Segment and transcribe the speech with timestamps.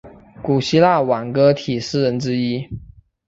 [0.41, 2.67] 古希腊挽歌体诗人之一。